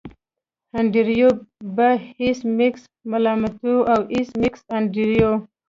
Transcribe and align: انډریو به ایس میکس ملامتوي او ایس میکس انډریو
انډریو 0.77 1.29
به 1.75 1.89
ایس 2.21 2.39
میکس 2.57 2.81
ملامتوي 3.11 3.77
او 3.93 3.99
ایس 4.13 4.29
میکس 4.41 4.61
انډریو 4.77 5.31